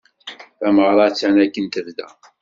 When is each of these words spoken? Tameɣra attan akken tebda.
Tameɣra 0.59 1.03
attan 1.07 1.35
akken 1.45 1.65
tebda. 1.65 2.07